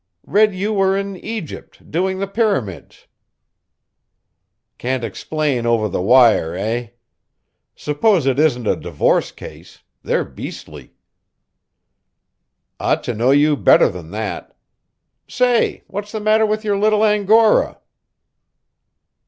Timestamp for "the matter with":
16.11-16.63